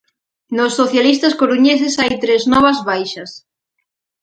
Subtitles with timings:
[0.57, 3.31] Nos socialistas coruñeses hai tres novas baixas.